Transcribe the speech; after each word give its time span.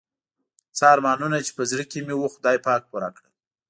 څه 0.77 0.83
ارمانونه 0.95 1.37
چې 1.45 1.51
په 1.57 1.63
زړه 1.71 1.83
کې 1.91 1.99
مې 2.05 2.15
وو 2.17 2.27
خدای 2.35 2.57
پاک 2.67 2.81
پوره 2.91 3.09
کړل. 3.17 3.31